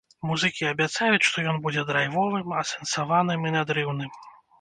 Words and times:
Музыкі 0.27 0.63
абяцаюць, 0.69 1.27
што 1.27 1.43
ён 1.51 1.59
будзе 1.65 1.83
драйвовым, 1.89 2.55
асэнсаваным 2.61 3.47
і 3.51 3.53
надрыўным. 3.57 4.11